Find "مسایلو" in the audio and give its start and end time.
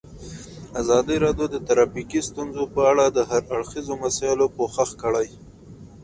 4.05-4.45